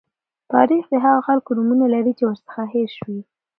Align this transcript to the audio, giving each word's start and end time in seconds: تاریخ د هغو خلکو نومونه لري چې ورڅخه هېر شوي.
تاریخ 0.53 0.83
د 0.89 0.93
هغو 1.05 1.25
خلکو 1.27 1.49
نومونه 1.57 1.85
لري 1.93 2.13
چې 2.17 2.23
ورڅخه 2.25 2.63
هېر 2.73 2.89
شوي. 2.97 3.19